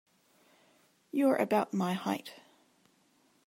You’re 1.11 1.37
about 1.37 1.75
my 1.75 1.93
height. 1.93 2.33